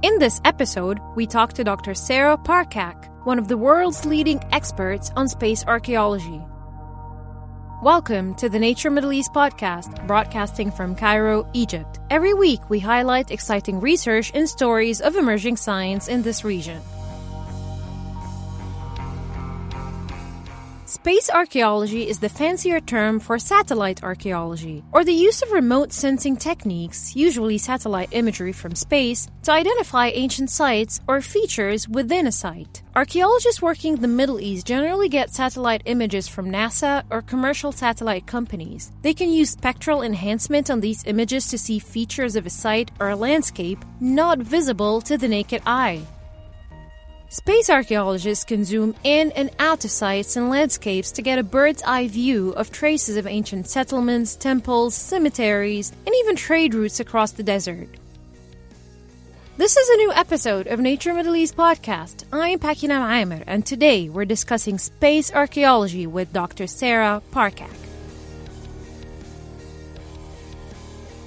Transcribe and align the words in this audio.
In 0.00 0.20
this 0.20 0.40
episode, 0.44 1.00
we 1.16 1.26
talk 1.26 1.54
to 1.54 1.64
Dr. 1.64 1.92
Sarah 1.92 2.38
Parcak, 2.38 3.08
one 3.26 3.36
of 3.36 3.48
the 3.48 3.56
world's 3.56 4.06
leading 4.06 4.40
experts 4.52 5.10
on 5.16 5.26
space 5.26 5.64
archaeology. 5.66 6.40
Welcome 7.82 8.36
to 8.36 8.48
the 8.48 8.60
Nature 8.60 8.90
Middle 8.90 9.12
East 9.12 9.32
podcast, 9.34 10.06
broadcasting 10.06 10.70
from 10.70 10.94
Cairo, 10.94 11.50
Egypt. 11.52 11.98
Every 12.10 12.32
week, 12.32 12.70
we 12.70 12.78
highlight 12.78 13.32
exciting 13.32 13.80
research 13.80 14.30
and 14.36 14.48
stories 14.48 15.00
of 15.00 15.16
emerging 15.16 15.56
science 15.56 16.06
in 16.06 16.22
this 16.22 16.44
region. 16.44 16.80
Space 20.88 21.28
archaeology 21.28 22.08
is 22.08 22.18
the 22.18 22.30
fancier 22.30 22.80
term 22.80 23.20
for 23.20 23.38
satellite 23.38 24.02
archaeology, 24.02 24.82
or 24.90 25.04
the 25.04 25.12
use 25.12 25.42
of 25.42 25.52
remote 25.52 25.92
sensing 25.92 26.34
techniques, 26.34 27.14
usually 27.14 27.58
satellite 27.58 28.08
imagery 28.12 28.54
from 28.54 28.74
space, 28.74 29.28
to 29.42 29.52
identify 29.52 30.06
ancient 30.06 30.48
sites 30.48 30.98
or 31.06 31.20
features 31.20 31.86
within 31.90 32.26
a 32.26 32.32
site. 32.32 32.82
Archaeologists 32.96 33.60
working 33.60 33.96
in 33.96 34.00
the 34.00 34.08
Middle 34.08 34.40
East 34.40 34.66
generally 34.66 35.10
get 35.10 35.28
satellite 35.28 35.82
images 35.84 36.26
from 36.26 36.50
NASA 36.50 37.04
or 37.10 37.20
commercial 37.20 37.70
satellite 37.70 38.26
companies. 38.26 38.90
They 39.02 39.12
can 39.12 39.28
use 39.30 39.50
spectral 39.50 40.00
enhancement 40.00 40.70
on 40.70 40.80
these 40.80 41.04
images 41.04 41.48
to 41.48 41.58
see 41.58 41.78
features 41.78 42.34
of 42.34 42.46
a 42.46 42.50
site 42.64 42.90
or 42.98 43.10
a 43.10 43.16
landscape 43.16 43.84
not 44.00 44.38
visible 44.38 45.02
to 45.02 45.18
the 45.18 45.28
naked 45.28 45.60
eye. 45.66 46.00
Space 47.30 47.68
archaeologists 47.68 48.42
can 48.42 48.64
zoom 48.64 48.94
in 49.04 49.32
and 49.32 49.50
out 49.58 49.84
of 49.84 49.90
sites 49.90 50.36
and 50.36 50.48
landscapes 50.48 51.12
to 51.12 51.20
get 51.20 51.38
a 51.38 51.42
bird's 51.42 51.82
eye 51.82 52.08
view 52.08 52.52
of 52.52 52.72
traces 52.72 53.18
of 53.18 53.26
ancient 53.26 53.68
settlements, 53.68 54.34
temples, 54.34 54.94
cemeteries, 54.94 55.92
and 56.06 56.14
even 56.20 56.36
trade 56.36 56.72
routes 56.72 57.00
across 57.00 57.32
the 57.32 57.42
desert. 57.42 57.88
This 59.58 59.76
is 59.76 59.88
a 59.90 59.96
new 59.96 60.12
episode 60.12 60.68
of 60.68 60.80
Nature 60.80 61.12
Middle 61.12 61.36
East 61.36 61.54
podcast. 61.54 62.24
I'm 62.32 62.60
Pakinam 62.60 63.06
Amer, 63.06 63.44
and 63.46 63.66
today 63.66 64.08
we're 64.08 64.24
discussing 64.24 64.78
space 64.78 65.30
archaeology 65.30 66.06
with 66.06 66.32
Dr. 66.32 66.66
Sarah 66.66 67.20
Parcak. 67.30 67.87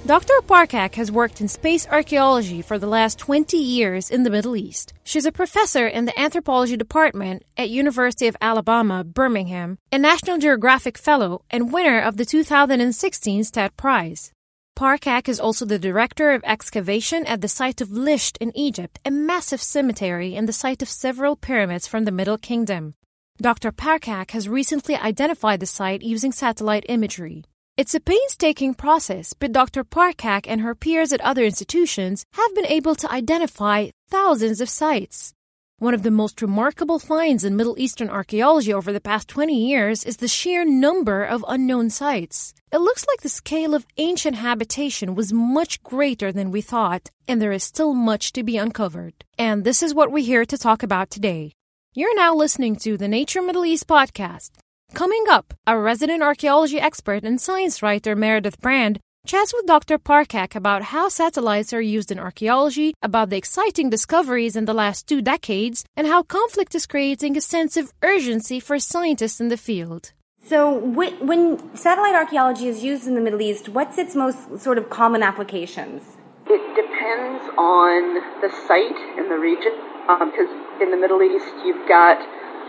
Dr. 0.04 0.34
Parcak 0.48 0.96
has 0.96 1.12
worked 1.12 1.40
in 1.40 1.46
space 1.46 1.86
archaeology 1.86 2.60
for 2.60 2.76
the 2.76 2.88
last 2.88 3.20
20 3.20 3.56
years 3.56 4.10
in 4.10 4.24
the 4.24 4.30
Middle 4.30 4.56
East. 4.56 4.92
She's 5.04 5.26
a 5.26 5.30
professor 5.30 5.86
in 5.86 6.06
the 6.06 6.20
anthropology 6.20 6.76
department 6.76 7.44
at 7.56 7.70
University 7.70 8.26
of 8.26 8.36
Alabama, 8.40 9.04
Birmingham, 9.04 9.78
a 9.92 9.98
National 9.98 10.38
Geographic 10.38 10.98
Fellow 10.98 11.44
and 11.50 11.72
winner 11.72 12.00
of 12.00 12.16
the 12.16 12.24
2016 12.24 13.44
STAT 13.44 13.76
Prize. 13.76 14.32
Parcak 14.76 15.28
is 15.28 15.38
also 15.38 15.64
the 15.64 15.78
director 15.78 16.32
of 16.32 16.42
excavation 16.44 17.24
at 17.26 17.40
the 17.40 17.46
site 17.46 17.80
of 17.80 17.90
Lisht 17.90 18.36
in 18.40 18.50
Egypt, 18.56 18.98
a 19.04 19.10
massive 19.12 19.62
cemetery 19.62 20.34
and 20.34 20.48
the 20.48 20.52
site 20.52 20.82
of 20.82 20.88
several 20.88 21.36
pyramids 21.36 21.86
from 21.86 22.06
the 22.06 22.10
Middle 22.10 22.38
Kingdom. 22.38 22.94
Dr. 23.40 23.70
Parcak 23.70 24.32
has 24.32 24.48
recently 24.48 24.96
identified 24.96 25.60
the 25.60 25.66
site 25.66 26.02
using 26.02 26.32
satellite 26.32 26.86
imagery. 26.88 27.44
It's 27.74 27.94
a 27.94 28.00
painstaking 28.00 28.74
process, 28.74 29.32
but 29.32 29.52
Dr. 29.52 29.82
Parcak 29.82 30.44
and 30.46 30.60
her 30.60 30.74
peers 30.74 31.10
at 31.10 31.22
other 31.22 31.42
institutions 31.42 32.26
have 32.34 32.54
been 32.54 32.66
able 32.66 32.94
to 32.96 33.10
identify 33.10 33.88
thousands 34.10 34.60
of 34.60 34.68
sites. 34.68 35.32
One 35.78 35.94
of 35.94 36.02
the 36.02 36.10
most 36.10 36.42
remarkable 36.42 36.98
finds 36.98 37.44
in 37.44 37.56
Middle 37.56 37.78
Eastern 37.78 38.10
archaeology 38.10 38.74
over 38.74 38.92
the 38.92 39.00
past 39.00 39.26
20 39.28 39.56
years 39.56 40.04
is 40.04 40.18
the 40.18 40.28
sheer 40.28 40.66
number 40.66 41.24
of 41.24 41.46
unknown 41.48 41.88
sites. 41.88 42.52
It 42.70 42.82
looks 42.82 43.06
like 43.08 43.22
the 43.22 43.30
scale 43.30 43.74
of 43.74 43.86
ancient 43.96 44.36
habitation 44.36 45.14
was 45.14 45.32
much 45.32 45.82
greater 45.82 46.30
than 46.30 46.50
we 46.50 46.60
thought, 46.60 47.10
and 47.26 47.40
there 47.40 47.52
is 47.52 47.64
still 47.64 47.94
much 47.94 48.34
to 48.34 48.42
be 48.42 48.58
uncovered. 48.58 49.24
And 49.38 49.64
this 49.64 49.82
is 49.82 49.94
what 49.94 50.12
we're 50.12 50.22
here 50.22 50.44
to 50.44 50.58
talk 50.58 50.82
about 50.82 51.08
today. 51.08 51.52
You're 51.94 52.16
now 52.16 52.34
listening 52.34 52.76
to 52.84 52.98
the 52.98 53.08
Nature 53.08 53.40
Middle 53.40 53.64
East 53.64 53.86
podcast. 53.86 54.50
Coming 54.94 55.24
up, 55.30 55.54
a 55.66 55.78
resident 55.78 56.22
archaeology 56.22 56.78
expert 56.78 57.24
and 57.24 57.40
science 57.40 57.82
writer 57.82 58.14
Meredith 58.14 58.60
Brand 58.60 59.00
chats 59.26 59.54
with 59.54 59.66
Dr. 59.66 59.98
Parcak 59.98 60.54
about 60.54 60.82
how 60.82 61.08
satellites 61.08 61.72
are 61.72 61.80
used 61.80 62.12
in 62.12 62.18
archaeology, 62.18 62.92
about 63.00 63.30
the 63.30 63.38
exciting 63.38 63.88
discoveries 63.88 64.54
in 64.54 64.66
the 64.66 64.74
last 64.74 65.06
two 65.06 65.22
decades, 65.22 65.86
and 65.96 66.06
how 66.06 66.22
conflict 66.22 66.74
is 66.74 66.86
creating 66.86 67.38
a 67.38 67.40
sense 67.40 67.78
of 67.78 67.90
urgency 68.02 68.60
for 68.60 68.78
scientists 68.78 69.40
in 69.40 69.48
the 69.48 69.56
field. 69.56 70.12
So, 70.44 70.76
when 70.76 71.74
satellite 71.74 72.14
archaeology 72.14 72.68
is 72.68 72.84
used 72.84 73.06
in 73.06 73.14
the 73.14 73.22
Middle 73.22 73.40
East, 73.40 73.70
what's 73.70 73.96
its 73.96 74.14
most 74.14 74.60
sort 74.60 74.76
of 74.76 74.90
common 74.90 75.22
applications? 75.22 76.02
It 76.46 76.62
depends 76.76 77.42
on 77.56 78.14
the 78.42 78.50
site 78.68 79.00
and 79.16 79.30
the 79.30 79.38
region, 79.38 79.72
because 80.06 80.50
um, 80.50 80.82
in 80.82 80.90
the 80.90 80.98
Middle 80.98 81.22
East 81.22 81.54
you've 81.64 81.88
got 81.88 82.18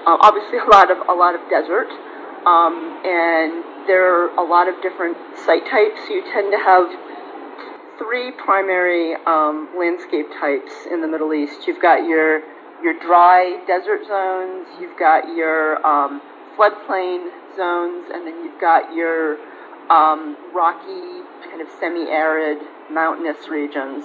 uh, 0.06 0.18
obviously 0.22 0.60
a 0.66 0.70
lot 0.72 0.90
of 0.90 0.98
a 1.10 1.14
lot 1.14 1.36
of 1.36 1.42
desert. 1.50 1.90
Um, 2.46 3.02
and 3.06 3.88
there 3.88 4.04
are 4.04 4.36
a 4.36 4.44
lot 4.44 4.68
of 4.68 4.82
different 4.82 5.18
site 5.46 5.66
types. 5.66 6.00
You 6.10 6.24
tend 6.32 6.52
to 6.52 6.60
have 6.60 6.88
three 7.98 8.32
primary 8.32 9.16
um, 9.26 9.70
landscape 9.78 10.28
types 10.40 10.72
in 10.92 11.02
the 11.02 11.08
Middle 11.08 11.34
East. 11.34 11.68
You've 11.68 11.82
got 11.82 12.06
your 12.06 12.42
your 12.84 13.00
dry 13.00 13.64
desert 13.66 14.06
zones, 14.06 14.68
you've 14.80 15.00
got 15.00 15.34
your 15.34 15.86
um, 15.88 16.22
floodplain 16.58 17.30
zones, 17.56 18.10
and 18.14 18.28
then 18.28 18.44
you've 18.44 18.60
got 18.60 18.94
your 18.94 19.38
um, 19.90 20.36
rocky, 20.54 21.24
kind 21.48 21.62
of 21.62 21.68
semi-arid, 21.80 22.58
mountainous 22.92 23.48
regions. 23.48 24.04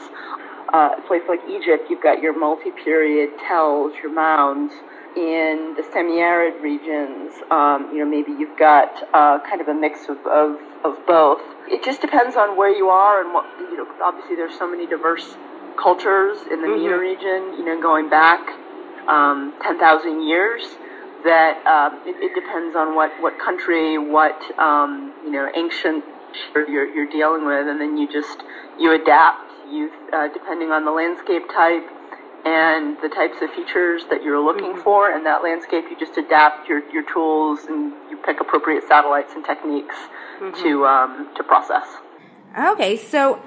Uh, 0.72 0.90
a 0.98 1.02
place 1.06 1.22
like 1.28 1.40
Egypt, 1.48 1.84
you've 1.88 2.02
got 2.02 2.20
your 2.20 2.38
multi-period 2.38 3.30
tells, 3.46 3.94
your 4.02 4.12
mounds 4.12 4.72
in 5.16 5.74
the 5.76 5.82
semi-arid 5.92 6.62
regions, 6.62 7.32
um, 7.50 7.90
you 7.92 7.98
know, 7.98 8.08
maybe 8.08 8.30
you've 8.32 8.56
got 8.58 9.08
uh, 9.14 9.38
kind 9.48 9.60
of 9.60 9.68
a 9.68 9.74
mix 9.74 10.08
of, 10.08 10.18
of, 10.26 10.60
of 10.84 10.94
both. 11.06 11.40
It 11.66 11.82
just 11.82 12.00
depends 12.00 12.36
on 12.36 12.56
where 12.56 12.70
you 12.70 12.88
are 12.88 13.24
and 13.24 13.32
what, 13.32 13.46
you 13.58 13.76
know, 13.78 13.86
obviously 14.04 14.36
there's 14.36 14.56
so 14.58 14.70
many 14.70 14.86
diverse 14.86 15.36
cultures 15.80 16.38
in 16.50 16.60
the 16.60 16.68
mm-hmm. 16.68 16.84
MENA 16.84 16.98
region, 16.98 17.58
you 17.58 17.64
know, 17.64 17.80
going 17.80 18.10
back 18.10 18.40
um, 19.08 19.54
10,000 19.62 20.28
years 20.28 20.62
that 21.24 21.64
um, 21.66 22.00
it, 22.06 22.14
it, 22.20 22.34
depends 22.34 22.76
on 22.76 22.94
what, 22.94 23.10
what 23.20 23.38
country, 23.40 23.98
what, 23.98 24.38
um, 24.58 25.12
you 25.24 25.32
know, 25.32 25.50
ancient 25.56 26.04
you're, 26.54 26.86
you're 26.94 27.10
dealing 27.10 27.46
with, 27.46 27.66
and 27.66 27.80
then 27.80 27.96
you 27.96 28.06
just, 28.06 28.38
you 28.78 28.92
adapt, 28.92 29.47
you, 29.70 29.90
uh, 30.12 30.28
depending 30.28 30.70
on 30.70 30.84
the 30.84 30.90
landscape 30.90 31.48
type, 31.48 31.86
and 32.44 32.96
the 33.02 33.08
types 33.08 33.36
of 33.42 33.50
features 33.50 34.02
that 34.10 34.22
you're 34.22 34.40
looking 34.40 34.72
mm-hmm. 34.72 34.82
for 34.82 35.10
in 35.10 35.24
that 35.24 35.42
landscape. 35.42 35.84
You 35.90 35.98
just 35.98 36.16
adapt 36.16 36.68
your, 36.68 36.88
your 36.90 37.02
tools 37.12 37.64
and 37.68 37.92
you 38.10 38.16
pick 38.24 38.40
appropriate 38.40 38.84
satellites 38.86 39.32
and 39.34 39.44
techniques 39.44 39.96
mm-hmm. 40.40 40.62
to 40.62 40.86
um, 40.86 41.30
to 41.36 41.42
process. 41.42 41.86
Okay, 42.56 42.96
so 42.96 43.42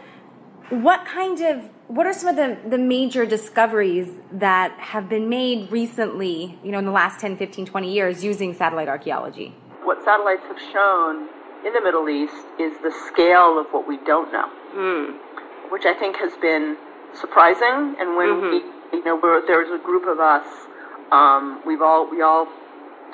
what 0.69 1.05
kind 1.05 1.41
of 1.41 1.69
what 1.87 2.05
are 2.05 2.13
some 2.13 2.29
of 2.29 2.35
the, 2.37 2.57
the 2.69 2.77
major 2.77 3.25
discoveries 3.25 4.07
that 4.31 4.71
have 4.79 5.09
been 5.09 5.27
made 5.27 5.69
recently, 5.71 6.57
you 6.63 6.71
know, 6.71 6.79
in 6.79 6.85
the 6.85 6.91
last 6.91 7.19
10, 7.19 7.35
15, 7.35 7.65
20 7.65 7.93
years 7.93 8.23
using 8.23 8.53
satellite 8.53 8.87
archaeology? 8.87 9.53
What 9.83 10.01
satellites 10.05 10.43
have 10.47 10.59
shown 10.71 11.27
in 11.65 11.73
the 11.73 11.81
Middle 11.81 12.07
East 12.07 12.33
is 12.57 12.71
the 12.81 12.93
scale 13.07 13.59
of 13.59 13.67
what 13.71 13.87
we 13.87 13.97
don't 14.05 14.31
know, 14.31 14.49
mm. 14.73 15.17
Which 15.71 15.85
I 15.85 15.93
think 15.97 16.17
has 16.17 16.33
been 16.41 16.77
surprising. 17.15 17.95
And 17.97 18.15
when 18.15 18.29
mm-hmm. 18.29 18.51
we 18.51 18.81
you 18.93 19.03
know, 19.05 19.19
we're, 19.21 19.45
there 19.47 19.59
was 19.59 19.71
a 19.71 19.83
group 19.83 20.05
of 20.07 20.19
us. 20.19 20.45
Um, 21.11 21.61
we've 21.65 21.81
all 21.81 22.09
we 22.09 22.21
all 22.21 22.47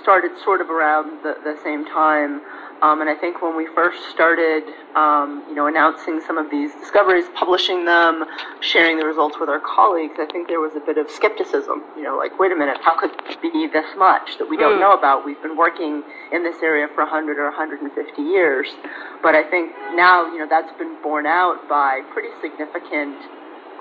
started 0.02 0.32
sort 0.44 0.62
of 0.62 0.70
around 0.70 1.24
the, 1.24 1.36
the 1.44 1.58
same 1.64 1.86
time. 1.86 2.42
Um, 2.82 3.02
and 3.02 3.10
I 3.10 3.16
think 3.16 3.42
when 3.42 3.58
we 3.58 3.68
first 3.74 3.98
started, 4.14 4.64
um, 4.96 5.44
you 5.50 5.56
know, 5.56 5.66
announcing 5.66 6.22
some 6.22 6.38
of 6.38 6.52
these 6.52 6.72
discoveries, 6.76 7.26
publishing 7.34 7.86
them, 7.86 8.24
sharing 8.62 9.00
the 9.00 9.06
results 9.06 9.38
with 9.40 9.50
our 9.50 9.60
colleagues, 9.60 10.14
I 10.20 10.28
think 10.32 10.48
there 10.48 10.60
was 10.60 10.76
a 10.76 10.80
bit 10.80 10.98
of 11.00 11.10
skepticism. 11.10 11.82
You 11.98 12.04
know, 12.04 12.18
like, 12.18 12.38
wait 12.38 12.52
a 12.52 12.56
minute, 12.56 12.78
how 12.84 13.00
could 13.00 13.10
it 13.12 13.42
be 13.42 13.68
this 13.72 13.90
much 13.98 14.38
that 14.38 14.48
we 14.48 14.58
don't 14.58 14.78
mm. 14.78 14.82
know 14.82 14.94
about? 14.94 15.26
We've 15.26 15.42
been 15.42 15.58
working 15.58 16.04
in 16.32 16.44
this 16.44 16.58
area 16.62 16.88
for 16.94 17.02
100 17.02 17.40
or 17.40 17.50
150 17.50 18.22
years. 18.22 18.68
But 19.24 19.34
I 19.34 19.44
think 19.50 19.72
now, 19.96 20.30
you 20.32 20.38
know, 20.38 20.48
that's 20.48 20.72
been 20.78 21.02
borne 21.02 21.26
out 21.26 21.68
by 21.68 22.02
pretty 22.14 22.30
significant 22.42 23.18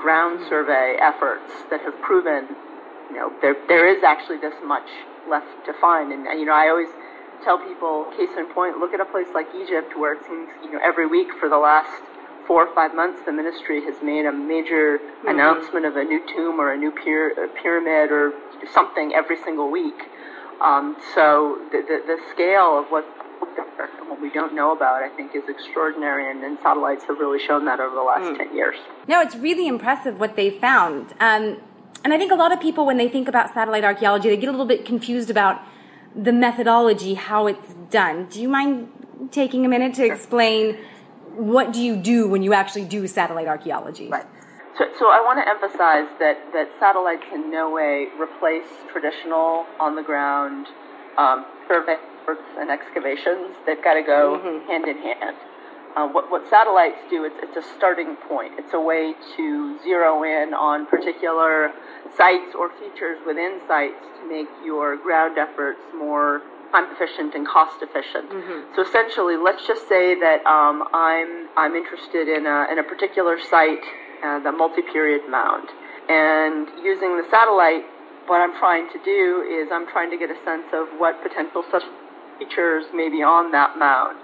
ground 0.00 0.40
survey 0.48 0.96
efforts 1.00 1.52
that 1.68 1.80
have 1.82 2.00
proven, 2.00 2.48
you 3.10 3.16
know, 3.16 3.32
there, 3.42 3.56
there 3.68 3.88
is 3.88 4.02
actually 4.02 4.38
this 4.38 4.54
much 4.64 4.88
left 5.28 5.66
to 5.66 5.72
find. 5.80 6.12
And, 6.12 6.24
you 6.40 6.46
know, 6.46 6.54
I 6.54 6.68
always 6.68 6.88
tell 7.44 7.58
people, 7.58 8.06
case 8.16 8.30
in 8.36 8.46
point, 8.52 8.78
look 8.78 8.94
at 8.94 9.00
a 9.00 9.04
place 9.04 9.28
like 9.34 9.46
Egypt 9.54 9.96
where 9.96 10.14
it 10.14 10.24
seems, 10.26 10.48
you 10.62 10.72
know, 10.72 10.80
every 10.82 11.06
week 11.06 11.28
for 11.38 11.48
the 11.48 11.58
last 11.58 11.90
four 12.46 12.66
or 12.66 12.74
five 12.74 12.94
months, 12.94 13.20
the 13.26 13.32
ministry 13.32 13.82
has 13.84 13.96
made 14.02 14.24
a 14.24 14.32
major 14.32 14.98
mm-hmm. 14.98 15.28
announcement 15.28 15.84
of 15.84 15.96
a 15.96 16.04
new 16.04 16.22
tomb 16.34 16.60
or 16.60 16.72
a 16.72 16.76
new 16.76 16.92
pyra- 16.92 17.34
pyramid 17.60 18.10
or 18.12 18.32
something 18.72 19.12
every 19.14 19.36
single 19.42 19.70
week. 19.70 20.02
Um, 20.62 20.96
so 21.14 21.60
the, 21.72 21.82
the, 21.82 22.00
the, 22.06 22.18
scale 22.32 22.78
of 22.78 22.86
what's 22.88 23.06
there. 23.76 23.88
And 24.00 24.08
what 24.08 24.20
we 24.20 24.30
don't 24.30 24.54
know 24.54 24.74
about, 24.74 25.02
I 25.02 25.08
think, 25.08 25.34
is 25.34 25.42
extraordinary, 25.48 26.30
and, 26.30 26.42
and 26.42 26.58
satellites 26.62 27.04
have 27.04 27.18
really 27.18 27.44
shown 27.44 27.64
that 27.66 27.80
over 27.80 27.94
the 27.94 28.02
last 28.02 28.22
mm. 28.22 28.38
10 28.38 28.54
years. 28.54 28.76
No, 29.06 29.20
it's 29.20 29.36
really 29.36 29.66
impressive 29.66 30.18
what 30.18 30.36
they 30.36 30.50
found. 30.50 31.12
Um, 31.20 31.58
and 32.04 32.12
I 32.12 32.18
think 32.18 32.32
a 32.32 32.36
lot 32.36 32.52
of 32.52 32.60
people, 32.60 32.86
when 32.86 32.96
they 32.96 33.08
think 33.08 33.28
about 33.28 33.52
satellite 33.52 33.84
archaeology, 33.84 34.28
they 34.28 34.36
get 34.36 34.48
a 34.48 34.52
little 34.52 34.66
bit 34.66 34.84
confused 34.84 35.30
about 35.30 35.60
the 36.16 36.32
methodology, 36.32 37.14
how 37.14 37.46
it's 37.46 37.74
done. 37.90 38.26
Do 38.26 38.40
you 38.40 38.48
mind 38.48 38.88
taking 39.30 39.66
a 39.66 39.68
minute 39.68 39.94
to 39.94 40.04
explain 40.04 40.78
what 41.34 41.72
do 41.72 41.80
you 41.80 41.96
do 41.96 42.28
when 42.28 42.42
you 42.42 42.54
actually 42.54 42.86
do 42.86 43.06
satellite 43.06 43.46
archaeology? 43.46 44.08
Right. 44.08 44.24
So, 44.78 44.84
so 44.98 45.06
I 45.10 45.20
want 45.20 45.38
to 45.38 45.48
emphasize 45.48 46.08
that, 46.18 46.52
that 46.52 46.68
satellites 46.78 47.24
in 47.32 47.50
no 47.50 47.70
way 47.70 48.08
replace 48.18 48.66
traditional 48.90 49.66
on 49.78 49.96
the 49.96 50.02
ground 50.02 50.66
um, 51.18 51.46
survey 51.68 51.96
and 52.58 52.70
excavations. 52.70 53.56
They've 53.64 53.82
got 53.82 53.94
to 53.94 54.02
go 54.02 54.40
mm-hmm. 54.42 54.66
hand 54.66 54.86
in 54.86 54.98
hand. 54.98 55.36
Uh, 55.96 56.06
what, 56.08 56.30
what 56.30 56.46
satellites 56.50 56.98
do, 57.08 57.24
it's, 57.24 57.36
it's 57.42 57.56
a 57.56 57.76
starting 57.76 58.16
point. 58.28 58.52
It's 58.58 58.74
a 58.74 58.80
way 58.80 59.14
to 59.36 59.78
zero 59.82 60.22
in 60.24 60.52
on 60.52 60.86
particular 60.86 61.72
sites 62.14 62.54
or 62.54 62.68
features 62.78 63.18
within 63.26 63.60
sites 63.66 64.04
to 64.20 64.28
make 64.28 64.46
your 64.62 64.98
ground 64.98 65.38
efforts 65.38 65.80
more 65.96 66.42
time 66.70 66.84
efficient 66.92 67.34
and 67.34 67.48
cost 67.48 67.80
efficient. 67.80 68.28
Mm-hmm. 68.28 68.76
So 68.76 68.82
essentially, 68.82 69.36
let's 69.36 69.66
just 69.66 69.88
say 69.88 70.18
that 70.20 70.44
um, 70.44 70.84
I'm 70.92 71.48
I'm 71.56 71.74
interested 71.74 72.28
in 72.28 72.44
a 72.44 72.66
in 72.70 72.78
a 72.78 72.84
particular 72.84 73.38
site, 73.40 73.84
uh, 74.22 74.40
the 74.40 74.52
multi-period 74.52 75.22
mound, 75.30 75.68
and 76.10 76.68
using 76.84 77.16
the 77.16 77.24
satellite, 77.30 77.84
what 78.26 78.40
I'm 78.42 78.56
trying 78.58 78.88
to 78.92 78.98
do 79.02 79.46
is 79.48 79.70
I'm 79.72 79.86
trying 79.88 80.10
to 80.10 80.18
get 80.18 80.30
a 80.30 80.36
sense 80.44 80.66
of 80.74 80.88
what 80.98 81.22
potential 81.22 81.64
such 81.70 81.84
features 82.38 82.84
may 82.92 83.08
be 83.08 83.22
on 83.22 83.50
that 83.52 83.78
mound. 83.78 84.18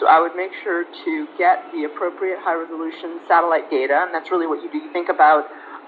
So 0.00 0.06
I 0.06 0.20
would 0.20 0.34
make 0.34 0.52
sure 0.62 0.84
to 0.84 1.28
get 1.36 1.70
the 1.72 1.84
appropriate 1.84 2.38
high 2.40 2.54
resolution 2.54 3.20
satellite 3.28 3.70
data, 3.70 4.04
and 4.06 4.14
that's 4.14 4.30
really 4.30 4.46
what 4.46 4.62
you 4.62 4.70
do. 4.70 4.78
You 4.78 4.92
think 4.92 5.08
about 5.08 5.46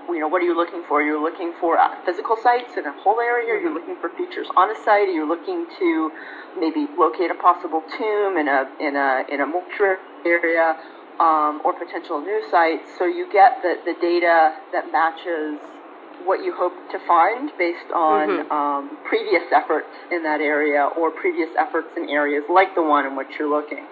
you 0.08 0.20
know, 0.20 0.28
what 0.28 0.42
are 0.42 0.44
you 0.44 0.56
looking 0.56 0.82
for? 0.86 1.02
You're 1.02 1.22
looking 1.22 1.54
for 1.60 1.78
uh, 1.78 1.88
physical 2.04 2.36
sites 2.36 2.76
in 2.76 2.84
a 2.84 2.92
whole 3.00 3.20
area. 3.20 3.60
You're 3.60 3.72
looking 3.72 3.96
for 4.00 4.10
features 4.10 4.46
on 4.56 4.70
a 4.70 4.76
site. 4.84 5.08
You're 5.08 5.26
looking 5.26 5.66
to 5.78 6.12
maybe 6.58 6.86
locate 6.98 7.30
a 7.30 7.34
possible 7.34 7.82
tomb 7.96 8.36
in 8.36 8.48
a 8.48 8.68
in 8.80 8.96
a 8.96 9.24
in 9.32 9.40
a 9.40 9.46
mortuary 9.46 9.96
area 10.26 10.76
um, 11.20 11.60
or 11.64 11.72
potential 11.72 12.20
new 12.20 12.42
sites. 12.50 12.90
So 12.98 13.06
you 13.06 13.30
get 13.32 13.62
the, 13.62 13.76
the 13.84 13.94
data 14.00 14.56
that 14.72 14.90
matches 14.92 15.60
what 16.24 16.44
you 16.44 16.54
hope 16.56 16.72
to 16.90 16.98
find 17.06 17.50
based 17.58 17.90
on 17.94 18.28
mm-hmm. 18.28 18.52
um, 18.52 18.98
previous 19.04 19.42
efforts 19.52 19.90
in 20.10 20.22
that 20.22 20.40
area 20.40 20.88
or 20.96 21.10
previous 21.10 21.50
efforts 21.58 21.88
in 21.96 22.08
areas 22.08 22.44
like 22.48 22.74
the 22.74 22.82
one 22.82 23.06
in 23.06 23.16
which 23.16 23.28
you're 23.38 23.50
looking. 23.50 23.84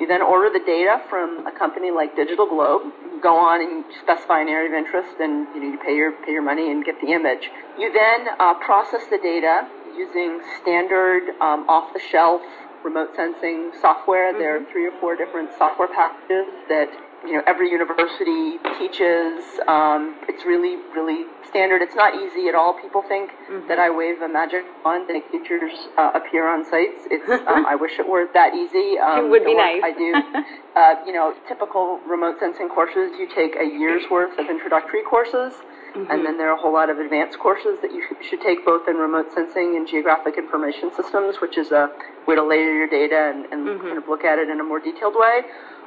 You 0.00 0.08
then 0.08 0.22
order 0.22 0.50
the 0.50 0.64
data 0.64 1.02
from 1.08 1.46
a 1.46 1.52
company 1.56 1.90
like 1.90 2.16
Digital 2.16 2.48
Globe. 2.48 2.82
Go 3.22 3.36
on 3.38 3.62
and 3.62 3.84
specify 4.02 4.40
an 4.40 4.48
area 4.48 4.68
of 4.68 4.74
interest, 4.74 5.14
and 5.20 5.46
you 5.54 5.60
know 5.62 5.70
you 5.70 5.78
pay 5.78 5.94
your 5.94 6.12
pay 6.26 6.32
your 6.32 6.42
money 6.42 6.70
and 6.70 6.84
get 6.84 7.00
the 7.00 7.12
image. 7.12 7.48
You 7.78 7.92
then 7.92 8.26
uh, 8.40 8.54
process 8.54 9.06
the 9.08 9.18
data 9.22 9.68
using 9.96 10.40
standard 10.60 11.30
um, 11.40 11.68
off-the-shelf 11.70 12.42
remote 12.84 13.10
sensing 13.14 13.70
software. 13.80 14.30
Mm-hmm. 14.30 14.40
There 14.40 14.56
are 14.56 14.64
three 14.72 14.86
or 14.86 14.92
four 15.00 15.16
different 15.16 15.50
software 15.56 15.88
packages 15.88 16.50
that 16.68 16.90
you 17.26 17.34
know 17.34 17.42
every 17.46 17.70
university 17.70 18.58
teaches. 18.78 19.44
Um, 19.66 20.16
it's 20.28 20.44
really 20.44 20.76
really 20.94 21.26
standard. 21.48 21.82
It's 21.82 21.94
not 21.94 22.14
easy 22.14 22.48
at 22.48 22.54
all. 22.54 22.74
People 22.74 23.02
think 23.02 23.30
mm-hmm. 23.30 23.68
that 23.68 23.78
I 23.78 23.90
wave 23.90 24.20
a 24.22 24.28
magic 24.28 24.64
wand 24.84 25.08
and 25.10 25.22
teachers 25.30 25.72
uh, 25.96 26.10
appear 26.14 26.48
on 26.48 26.64
sites. 26.64 27.06
It's 27.10 27.28
um, 27.48 27.66
I 27.66 27.74
wish 27.74 27.98
it 27.98 28.08
were 28.08 28.26
that 28.34 28.54
easy. 28.54 28.98
Um, 28.98 29.26
it 29.26 29.30
would 29.30 29.44
be 29.44 29.54
nice. 29.54 29.82
I 29.82 29.92
do. 29.92 30.10
uh, 30.76 30.94
you 31.06 31.12
know, 31.12 31.34
typical 31.48 32.00
remote 32.06 32.36
sensing 32.40 32.68
courses. 32.68 33.12
You 33.18 33.28
take 33.34 33.56
a 33.56 33.64
year's 33.64 34.04
worth 34.10 34.38
of 34.38 34.46
introductory 34.50 35.02
courses. 35.02 35.54
Mm-hmm. 35.94 36.10
And 36.10 36.26
then 36.26 36.38
there 36.38 36.50
are 36.50 36.58
a 36.58 36.60
whole 36.60 36.72
lot 36.72 36.90
of 36.90 36.98
advanced 36.98 37.38
courses 37.38 37.78
that 37.80 37.92
you 37.92 38.02
should 38.28 38.40
take 38.40 38.66
both 38.66 38.88
in 38.88 38.96
remote 38.96 39.30
sensing 39.32 39.76
and 39.76 39.86
geographic 39.86 40.34
information 40.36 40.90
systems, 40.90 41.36
which 41.40 41.56
is 41.56 41.70
a 41.70 41.88
way 42.26 42.34
to 42.34 42.42
layer 42.42 42.74
your 42.74 42.88
data 42.88 43.30
and, 43.30 43.46
and 43.52 43.62
mm-hmm. 43.62 43.86
kind 43.86 43.98
of 43.98 44.08
look 44.08 44.24
at 44.24 44.40
it 44.40 44.48
in 44.48 44.58
a 44.58 44.64
more 44.64 44.80
detailed 44.80 45.14
way. 45.14 45.42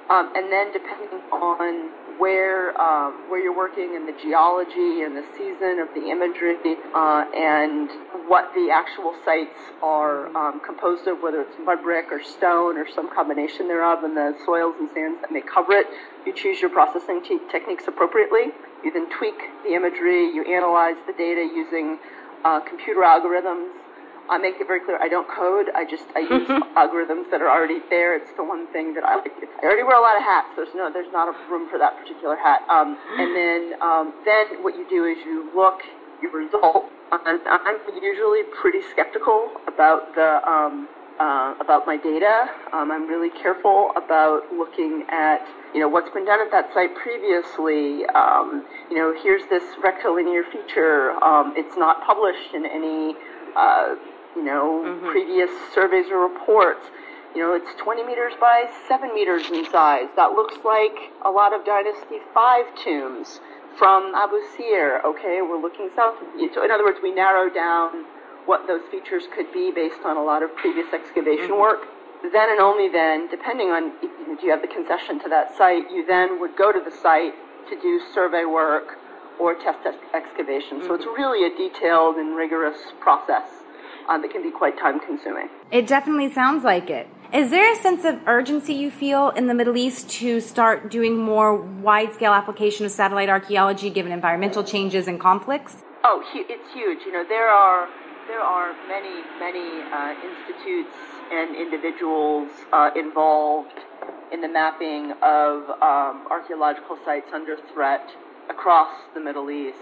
Um, 0.09 0.31
and 0.35 0.51
then 0.51 0.71
depending 0.71 1.19
on 1.31 1.91
where 2.17 2.79
um, 2.81 3.29
where 3.29 3.41
you're 3.41 3.55
working 3.55 3.95
and 3.95 4.07
the 4.07 4.15
geology 4.23 5.03
and 5.03 5.15
the 5.15 5.25
season 5.37 5.79
of 5.79 5.89
the 5.93 6.09
imagery 6.09 6.55
uh, 6.95 7.25
and 7.35 7.89
what 8.27 8.51
the 8.55 8.69
actual 8.71 9.13
sites 9.23 9.59
are 9.83 10.27
um, 10.35 10.59
composed 10.65 11.07
of, 11.07 11.19
whether 11.21 11.41
it's 11.41 11.55
mud 11.63 11.83
brick 11.83 12.07
or 12.11 12.23
stone 12.23 12.77
or 12.77 12.85
some 12.95 13.13
combination 13.13 13.67
thereof, 13.67 14.03
and 14.03 14.15
the 14.15 14.35
soils 14.45 14.75
and 14.79 14.89
sands 14.93 15.19
that 15.21 15.31
may 15.31 15.41
cover 15.41 15.73
it. 15.73 15.87
You 16.25 16.33
choose 16.33 16.59
your 16.59 16.69
processing 16.69 17.21
te- 17.23 17.39
techniques 17.51 17.83
appropriately. 17.87 18.51
You 18.83 18.91
then 18.91 19.09
tweak 19.17 19.37
the 19.63 19.73
imagery. 19.75 20.31
You 20.31 20.43
analyze 20.43 20.95
the 21.05 21.13
data 21.13 21.41
using 21.41 21.99
uh, 22.43 22.61
computer 22.61 23.01
algorithms 23.01 23.69
I 24.29 24.37
make 24.37 24.59
it 24.59 24.67
very 24.67 24.79
clear 24.81 24.97
I 24.99 25.07
don't 25.07 25.27
code. 25.27 25.67
I 25.75 25.85
just 25.85 26.05
I 26.15 26.19
use 26.27 26.47
algorithms 26.75 27.31
that 27.31 27.41
are 27.41 27.49
already 27.49 27.79
there. 27.89 28.15
It's 28.15 28.31
the 28.35 28.43
one 28.43 28.67
thing 28.73 28.93
that 28.95 29.03
I 29.03 29.15
like. 29.15 29.31
I 29.61 29.65
already 29.65 29.83
wear 29.83 29.97
a 29.97 30.01
lot 30.01 30.17
of 30.17 30.23
hats. 30.23 30.49
There's 30.55 30.73
no 30.75 30.91
there's 30.91 31.11
not 31.11 31.27
a 31.27 31.35
room 31.49 31.69
for 31.69 31.77
that 31.79 31.97
particular 31.97 32.35
hat. 32.35 32.61
Um, 32.69 32.97
and 33.17 33.35
then 33.35 33.61
um, 33.81 34.13
then 34.25 34.63
what 34.63 34.75
you 34.75 34.85
do 34.89 35.05
is 35.05 35.17
you 35.25 35.49
look 35.55 35.81
your 36.21 36.31
result. 36.31 36.85
And 37.11 37.39
I'm 37.47 37.79
usually 38.01 38.43
pretty 38.59 38.81
skeptical 38.91 39.51
about 39.67 40.13
the 40.15 40.43
um, 40.47 40.89
uh, 41.19 41.55
about 41.59 41.87
my 41.87 41.97
data. 41.97 42.49
Um, 42.73 42.91
I'm 42.91 43.07
really 43.07 43.29
careful 43.41 43.91
about 43.95 44.51
looking 44.53 45.03
at 45.09 45.39
you 45.73 45.79
know 45.79 45.87
what's 45.87 46.09
been 46.11 46.25
done 46.25 46.41
at 46.41 46.51
that 46.51 46.73
site 46.73 46.95
previously. 46.95 48.05
Um, 48.13 48.65
you 48.89 48.97
know, 48.97 49.13
here's 49.23 49.43
this 49.49 49.63
rectilinear 49.81 50.43
feature. 50.51 51.11
Um, 51.23 51.53
it's 51.55 51.77
not 51.77 52.05
published 52.05 52.53
in 52.53 52.65
any 52.65 53.15
uh, 53.55 53.95
you 54.37 54.45
know, 54.45 54.85
mm-hmm. 54.85 55.09
previous 55.09 55.49
surveys 55.73 56.05
or 56.11 56.21
reports. 56.21 56.85
You 57.33 57.41
know, 57.41 57.53
it's 57.53 57.73
20 57.81 58.05
meters 58.05 58.33
by 58.39 58.69
7 58.87 59.13
meters 59.13 59.49
in 59.49 59.65
size. 59.69 60.07
That 60.15 60.31
looks 60.31 60.57
like 60.63 61.11
a 61.25 61.29
lot 61.29 61.53
of 61.53 61.65
Dynasty 61.65 62.21
5 62.33 62.65
tombs 62.83 63.41
from 63.77 64.13
Abu 64.15 64.37
Sir. 64.55 65.01
Okay, 65.03 65.41
we're 65.41 65.61
looking 65.61 65.89
south. 65.95 66.15
So, 66.53 66.63
in 66.63 66.71
other 66.71 66.85
words, 66.85 66.99
we 67.01 67.13
narrow 67.13 67.49
down 67.49 68.05
what 68.45 68.65
those 68.65 68.81
features 68.89 69.23
could 69.35 69.51
be 69.51 69.71
based 69.73 70.05
on 70.05 70.17
a 70.17 70.23
lot 70.23 70.41
of 70.41 70.55
previous 70.55 70.87
excavation 70.93 71.57
mm-hmm. 71.57 71.61
work. 71.61 71.81
Then 72.21 72.49
and 72.49 72.59
only 72.59 72.89
then, 72.89 73.27
depending 73.29 73.69
on 73.69 73.91
do 74.01 74.45
you 74.45 74.51
have 74.51 74.61
the 74.61 74.67
concession 74.67 75.19
to 75.21 75.29
that 75.29 75.55
site, 75.57 75.89
you 75.91 76.05
then 76.05 76.39
would 76.39 76.55
go 76.55 76.71
to 76.71 76.79
the 76.79 76.91
site 76.91 77.33
to 77.69 77.79
do 77.81 78.01
survey 78.13 78.45
work 78.45 78.97
or 79.39 79.53
test 79.53 79.85
excavation. 80.13 80.79
Mm-hmm. 80.79 80.87
So 80.87 80.93
it's 80.95 81.05
mm-hmm. 81.05 81.21
really 81.21 81.45
a 81.45 81.55
detailed 81.55 82.15
and 82.15 82.35
rigorous 82.35 82.79
process 82.99 83.45
uh, 84.07 84.17
that 84.17 84.31
can 84.31 84.43
be 84.43 84.51
quite 84.51 84.77
time 84.77 84.99
consuming. 84.99 85.49
It 85.71 85.87
definitely 85.87 86.31
sounds 86.31 86.63
like 86.63 86.89
it. 86.89 87.07
Is 87.33 87.51
there 87.51 87.71
a 87.73 87.75
sense 87.75 88.05
of 88.05 88.19
urgency 88.25 88.73
you 88.73 88.89
feel 88.89 89.29
in 89.31 89.47
the 89.47 89.53
Middle 89.53 89.75
East 89.75 90.09
to 90.21 90.39
start 90.39 90.89
doing 90.89 91.17
more 91.17 91.55
wide 91.55 92.13
scale 92.13 92.31
application 92.31 92.85
of 92.85 92.91
satellite 92.91 93.27
archaeology 93.27 93.89
given 93.89 94.13
environmental 94.13 94.63
changes 94.63 95.09
and 95.09 95.19
conflicts? 95.19 95.83
Oh, 96.05 96.23
it's 96.33 96.73
huge. 96.73 96.99
You 97.05 97.11
know, 97.11 97.25
there 97.27 97.49
are 97.49 97.89
there 98.27 98.39
are 98.39 98.73
many 98.87 99.23
many 99.39 99.81
uh, 99.91 100.15
institutes 100.23 100.95
and 101.31 101.53
individuals 101.55 102.49
uh, 102.71 102.91
involved 102.95 103.77
in 104.31 104.39
the 104.39 104.47
mapping 104.47 105.11
of 105.21 105.69
um, 105.81 106.27
archaeological 106.31 106.97
sites 107.03 107.27
under 107.33 107.57
threat 107.73 108.09
across 108.49 108.89
the 109.13 109.19
Middle 109.19 109.51
East. 109.51 109.77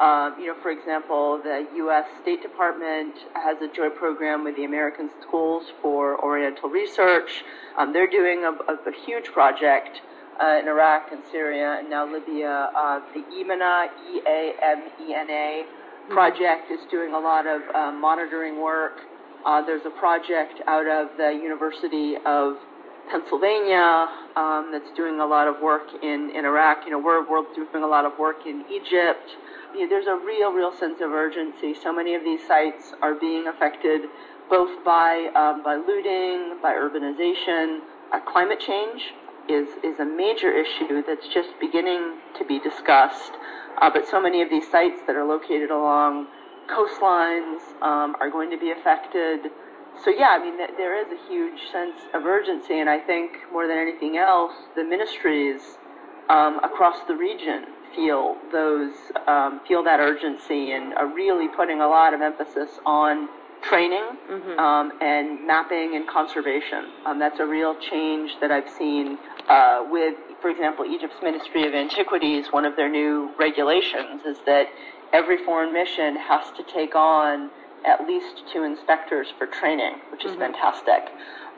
Um, 0.00 0.36
you 0.40 0.46
know, 0.46 0.56
for 0.62 0.70
example, 0.70 1.40
the 1.44 1.66
U.S. 1.76 2.06
State 2.22 2.40
Department 2.40 3.12
has 3.34 3.58
a 3.60 3.68
joint 3.76 3.94
program 3.96 4.44
with 4.44 4.56
the 4.56 4.64
American 4.64 5.10
Schools 5.20 5.64
for 5.82 6.18
Oriental 6.24 6.70
Research. 6.70 7.44
Um, 7.76 7.92
they're 7.92 8.10
doing 8.10 8.44
a, 8.44 8.72
a, 8.72 8.76
a 8.76 8.92
huge 9.04 9.26
project 9.26 10.00
uh, 10.42 10.58
in 10.58 10.68
Iraq 10.68 11.12
and 11.12 11.20
Syria 11.30 11.76
and 11.78 11.90
now 11.90 12.10
Libya. 12.10 12.70
Uh, 12.74 13.00
the 13.12 13.20
EAMENA, 13.20 13.88
E-A-M-E-N-A 14.14 15.64
project 16.08 16.70
is 16.70 16.80
doing 16.90 17.12
a 17.12 17.18
lot 17.18 17.46
of 17.46 17.60
uh, 17.74 17.92
monitoring 17.92 18.62
work. 18.62 19.00
Uh, 19.44 19.60
there's 19.66 19.84
a 19.84 19.98
project 20.00 20.62
out 20.66 20.86
of 20.86 21.08
the 21.18 21.28
University 21.30 22.14
of 22.24 22.54
Pennsylvania 23.10 24.06
um, 24.36 24.70
that's 24.72 24.90
doing 24.96 25.20
a 25.20 25.26
lot 25.26 25.46
of 25.46 25.60
work 25.60 25.88
in, 26.02 26.32
in 26.34 26.46
Iraq. 26.46 26.86
You 26.86 26.92
know, 26.92 26.98
we're, 26.98 27.28
we're 27.28 27.44
doing 27.54 27.84
a 27.84 27.86
lot 27.86 28.06
of 28.06 28.12
work 28.18 28.46
in 28.46 28.64
Egypt 28.70 29.28
you 29.74 29.82
know, 29.82 29.88
there's 29.88 30.06
a 30.06 30.16
real, 30.16 30.52
real 30.52 30.72
sense 30.72 31.00
of 31.00 31.12
urgency. 31.12 31.74
So 31.74 31.92
many 31.92 32.14
of 32.14 32.24
these 32.24 32.46
sites 32.46 32.92
are 33.02 33.14
being 33.14 33.46
affected 33.46 34.02
both 34.48 34.84
by 34.84 35.30
um, 35.36 35.62
by 35.62 35.76
looting, 35.76 36.58
by 36.62 36.74
urbanization. 36.74 37.80
Uh, 38.12 38.20
climate 38.20 38.60
change 38.60 39.14
is 39.48 39.68
is 39.84 39.98
a 40.00 40.04
major 40.04 40.52
issue 40.52 41.02
that's 41.06 41.28
just 41.28 41.50
beginning 41.60 42.18
to 42.38 42.44
be 42.44 42.58
discussed. 42.58 43.32
Uh, 43.80 43.90
but 43.90 44.06
so 44.06 44.20
many 44.20 44.42
of 44.42 44.50
these 44.50 44.68
sites 44.70 45.00
that 45.06 45.16
are 45.16 45.24
located 45.24 45.70
along 45.70 46.26
coastlines 46.68 47.60
um, 47.82 48.14
are 48.20 48.30
going 48.30 48.50
to 48.50 48.58
be 48.58 48.70
affected. 48.70 49.50
so 50.04 50.10
yeah, 50.10 50.30
I 50.30 50.38
mean, 50.38 50.56
there 50.56 50.94
is 51.00 51.08
a 51.10 51.28
huge 51.28 51.70
sense 51.72 51.98
of 52.14 52.24
urgency, 52.26 52.78
and 52.78 52.88
I 52.88 52.98
think 52.98 53.32
more 53.52 53.66
than 53.66 53.78
anything 53.78 54.16
else, 54.16 54.54
the 54.76 54.84
ministries 54.84 55.78
um, 56.28 56.60
across 56.62 57.00
the 57.08 57.14
region 57.14 57.64
feel 57.94 58.36
those 58.52 58.94
um, 59.26 59.60
feel 59.66 59.82
that 59.84 60.00
urgency 60.00 60.72
and 60.72 60.94
are 60.94 61.12
really 61.12 61.48
putting 61.48 61.80
a 61.80 61.88
lot 61.88 62.14
of 62.14 62.20
emphasis 62.20 62.70
on 62.86 63.28
training 63.62 64.04
mm-hmm. 64.30 64.58
um, 64.58 64.92
and 65.00 65.46
mapping 65.46 65.94
and 65.96 66.08
conservation. 66.08 66.86
Um, 67.04 67.18
that's 67.18 67.40
a 67.40 67.46
real 67.46 67.76
change 67.78 68.32
that 68.40 68.50
I've 68.50 68.70
seen 68.70 69.18
uh, 69.48 69.84
with, 69.90 70.16
for 70.40 70.50
example, 70.50 70.84
Egypt's 70.84 71.22
Ministry 71.22 71.66
of 71.66 71.74
Antiquities. 71.74 72.46
One 72.50 72.64
of 72.64 72.76
their 72.76 72.88
new 72.88 73.30
regulations 73.38 74.22
is 74.26 74.38
that 74.46 74.68
every 75.12 75.44
foreign 75.44 75.72
mission 75.72 76.16
has 76.16 76.50
to 76.56 76.62
take 76.72 76.94
on 76.94 77.50
at 77.86 78.06
least 78.06 78.42
two 78.52 78.62
inspectors 78.62 79.28
for 79.38 79.46
training, 79.46 79.94
which 80.10 80.24
is 80.24 80.32
mm-hmm. 80.32 80.52
fantastic. 80.52 81.10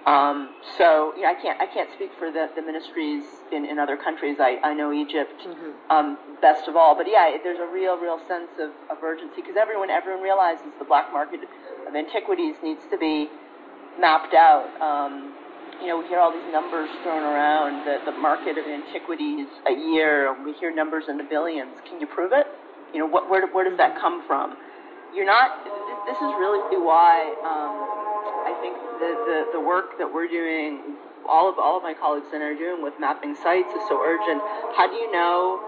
Um, 0.06 0.50
so 0.78 1.14
yeah, 1.16 1.30
I 1.30 1.34
can't 1.40 1.60
I 1.60 1.66
can't 1.66 1.88
speak 1.94 2.10
for 2.18 2.32
the, 2.32 2.50
the 2.56 2.62
ministries 2.62 3.22
in, 3.52 3.64
in 3.64 3.78
other 3.78 3.96
countries. 3.96 4.38
I, 4.40 4.58
I 4.64 4.74
know 4.74 4.92
Egypt 4.92 5.38
mm-hmm. 5.46 5.70
um, 5.94 6.18
best 6.40 6.66
of 6.66 6.74
all, 6.74 6.96
but 6.96 7.06
yeah, 7.06 7.30
there's 7.42 7.60
a 7.60 7.70
real 7.70 7.96
real 7.96 8.18
sense 8.26 8.50
of, 8.58 8.70
of 8.90 9.02
urgency 9.02 9.36
because 9.36 9.54
everyone 9.54 9.90
everyone 9.90 10.20
realizes 10.20 10.66
the 10.80 10.84
black 10.84 11.12
market 11.12 11.40
of 11.86 11.94
antiquities 11.94 12.56
needs 12.64 12.82
to 12.90 12.98
be 12.98 13.30
mapped 14.00 14.34
out. 14.34 14.66
Um, 14.82 15.34
you 15.80 15.86
know, 15.86 15.98
we 15.98 16.06
hear 16.06 16.18
all 16.18 16.32
these 16.32 16.50
numbers 16.50 16.90
thrown 17.02 17.22
around 17.22 17.86
the, 17.86 17.98
the 18.04 18.16
market 18.18 18.58
of 18.58 18.66
antiquities 18.66 19.46
a 19.66 19.72
year. 19.72 20.34
We 20.44 20.52
hear 20.54 20.74
numbers 20.74 21.04
in 21.08 21.16
the 21.16 21.24
billions. 21.24 21.78
Can 21.88 22.00
you 22.00 22.06
prove 22.06 22.32
it? 22.32 22.46
You 22.92 22.98
know, 22.98 23.06
what, 23.06 23.30
where 23.30 23.46
where 23.54 23.68
does 23.68 23.78
that 23.78 24.00
come 24.00 24.26
from? 24.26 24.56
You're 25.14 25.26
not. 25.26 25.62
This 26.06 26.16
is 26.16 26.32
really 26.42 26.58
why. 26.82 28.11
I 28.44 28.52
think 28.60 28.76
the, 28.98 29.10
the, 29.26 29.58
the 29.58 29.60
work 29.60 29.98
that 29.98 30.12
we're 30.12 30.28
doing, 30.28 30.96
all 31.28 31.48
of 31.48 31.58
all 31.58 31.76
of 31.76 31.82
my 31.82 31.94
colleagues 31.94 32.26
and 32.32 32.42
are 32.42 32.54
doing 32.54 32.82
with 32.82 32.94
mapping 32.98 33.34
sites 33.34 33.70
is 33.74 33.82
so 33.88 34.02
urgent. 34.02 34.42
How 34.76 34.86
do 34.88 34.94
you 34.94 35.10
know 35.12 35.60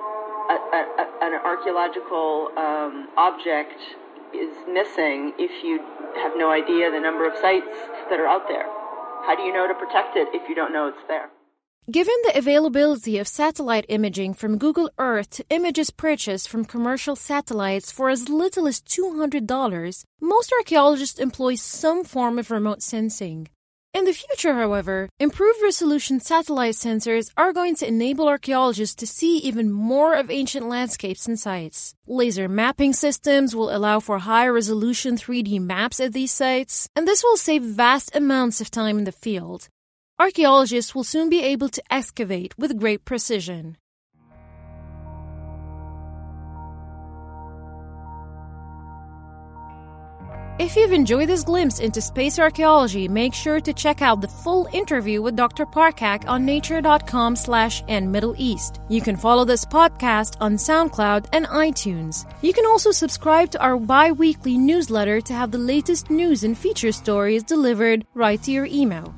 a, 0.51 0.55
a, 0.55 0.83
an 1.23 1.35
archaeological 1.45 2.51
um, 2.57 3.09
object 3.17 3.79
is 4.35 4.55
missing 4.69 5.33
if 5.39 5.63
you 5.63 5.79
have 6.17 6.33
no 6.37 6.51
idea 6.51 6.91
the 6.91 7.01
number 7.01 7.29
of 7.29 7.37
sites 7.39 7.75
that 8.11 8.19
are 8.19 8.27
out 8.27 8.49
there? 8.49 8.67
How 9.27 9.35
do 9.37 9.43
you 9.43 9.53
know 9.53 9.67
to 9.67 9.75
protect 9.75 10.17
it 10.17 10.29
if 10.33 10.49
you 10.49 10.55
don't 10.55 10.73
know 10.73 10.89
it's 10.89 11.05
there? 11.09 11.34
Given 11.91 12.15
the 12.25 12.39
availability 12.39 13.19
of 13.19 13.29
satellite 13.29 13.85
imaging 13.91 14.33
from 14.33 14.57
Google 14.57 14.91
Earth 14.99 15.29
to 15.37 15.45
images 15.51 15.91
purchased 15.91 16.49
from 16.49 16.65
commercial 16.65 17.15
satellites 17.15 17.93
for 17.93 18.09
as 18.09 18.31
little 18.31 18.67
as 18.67 18.81
$200, 18.81 20.05
most 20.19 20.51
archaeologists 20.59 21.19
employ 21.19 21.57
some 21.57 22.03
form 22.03 22.39
of 22.39 22.51
remote 22.51 22.83
sensing. 22.83 23.49
In 23.93 24.07
the 24.07 24.15
future, 24.15 24.55
however, 24.55 25.11
improved 25.21 25.61
resolution 25.63 26.21
satellite 26.21 26.73
sensors 26.73 27.31
are 27.37 27.53
going 27.53 27.77
to 27.77 27.87
enable 27.87 28.29
archaeologists 28.29 28.95
to 28.97 29.07
see 29.07 29.37
even 29.39 29.71
more 29.71 30.15
of 30.15 30.31
ancient 30.31 30.67
landscapes 30.67 31.29
and 31.29 31.39
sites. 31.39 31.95
Laser 32.07 32.49
mapping 32.49 32.95
systems 32.95 33.55
will 33.55 33.69
allow 33.69 34.01
for 34.01 34.21
high 34.21 34.49
resolution 34.49 35.17
3D 35.17 35.61
maps 35.61 36.01
at 36.01 36.15
these 36.15 36.33
sites, 36.33 36.89
and 36.97 37.07
this 37.07 37.23
will 37.23 37.37
save 37.37 37.63
vast 37.63 38.17
amounts 38.17 38.63
of 38.63 38.71
time 38.71 38.97
in 38.97 39.05
the 39.05 39.13
field. 39.13 39.69
Archaeologists 40.17 40.95
will 40.95 41.03
soon 41.03 41.29
be 41.29 41.43
able 41.43 41.69
to 41.69 41.83
excavate 41.91 42.57
with 42.57 42.79
great 42.79 43.05
precision. 43.05 43.77
If 50.61 50.77
you've 50.77 50.93
enjoyed 50.93 51.29
this 51.29 51.43
glimpse 51.43 51.81
into 51.81 52.01
space 52.01 52.39
archaeology, 52.39 53.09
make 53.09 53.35
sure 53.35 53.59
to 53.59 53.73
check 53.73 54.03
out 54.03 54.21
the 54.21 54.29
full 54.29 54.69
interview 54.73 55.21
with 55.21 55.35
Dr. 55.35 55.67
Parcak 55.67 56.29
on 56.29 56.45
nature.com 56.45 57.35
slash 57.35 57.83
and 57.89 58.13
Middle 58.13 58.37
East. 58.39 58.81
You 58.89 59.01
can 59.01 59.17
follow 59.17 59.45
this 59.45 59.65
podcast 59.65 60.37
on 60.41 60.55
SoundCloud 60.55 61.27
and 61.33 61.47
iTunes. 61.47 62.25
You 62.41 62.53
can 62.53 62.67
also 62.67 62.93
subscribe 62.93 63.51
to 63.51 63.61
our 63.61 63.77
bi-weekly 63.77 64.57
newsletter 64.59 65.21
to 65.23 65.35
have 65.35 65.51
the 65.51 65.59
latest 65.59 66.09
news 66.09 66.45
and 66.45 66.57
feature 66.57 66.93
stories 66.93 67.43
delivered 67.43 68.07
right 68.15 68.41
to 68.45 68.53
your 68.53 68.67
email. 68.67 69.13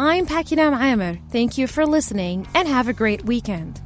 I'm 0.00 0.26
Pakinam 0.26 0.80
Amer. 0.80 1.18
Thank 1.32 1.58
you 1.58 1.66
for 1.66 1.84
listening 1.84 2.46
and 2.54 2.68
have 2.68 2.86
a 2.86 2.92
great 2.92 3.24
weekend. 3.24 3.80